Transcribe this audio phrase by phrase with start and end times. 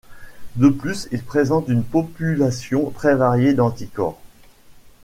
[0.55, 4.19] De plus, il présente une population très variée d'anticorps.